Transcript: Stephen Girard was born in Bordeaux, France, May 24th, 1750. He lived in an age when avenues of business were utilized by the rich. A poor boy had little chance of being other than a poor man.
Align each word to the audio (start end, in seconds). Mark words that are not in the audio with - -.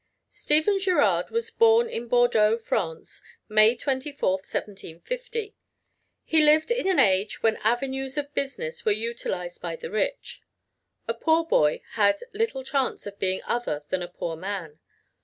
Stephen 0.29 0.79
Girard 0.79 1.29
was 1.29 1.51
born 1.51 1.87
in 1.87 2.07
Bordeaux, 2.07 2.57
France, 2.57 3.21
May 3.47 3.77
24th, 3.77 4.49
1750. 4.51 5.55
He 6.23 6.43
lived 6.43 6.71
in 6.71 6.87
an 6.87 6.97
age 6.97 7.43
when 7.43 7.57
avenues 7.57 8.17
of 8.17 8.33
business 8.33 8.83
were 8.83 8.91
utilized 8.91 9.61
by 9.61 9.75
the 9.75 9.91
rich. 9.91 10.41
A 11.07 11.13
poor 11.13 11.45
boy 11.45 11.81
had 11.91 12.23
little 12.33 12.63
chance 12.63 13.05
of 13.05 13.19
being 13.19 13.43
other 13.45 13.83
than 13.89 14.01
a 14.01 14.07
poor 14.07 14.35
man. 14.35 14.79